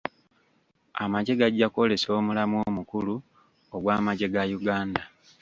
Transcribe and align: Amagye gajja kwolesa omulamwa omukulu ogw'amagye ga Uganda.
Amagye 1.03 1.33
gajja 1.39 1.67
kwolesa 1.73 2.07
omulamwa 2.19 2.59
omukulu 2.69 3.15
ogw'amagye 3.75 4.27
ga 4.33 4.43
Uganda. 4.57 5.03